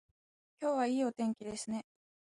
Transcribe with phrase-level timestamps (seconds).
[0.59, 1.85] 今日はいいお天気ですね